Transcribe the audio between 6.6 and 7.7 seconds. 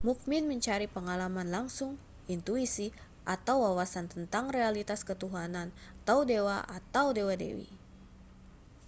atau dewa-dewi